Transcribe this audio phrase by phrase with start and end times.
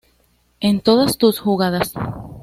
[0.61, 1.93] En todas tus jugadas.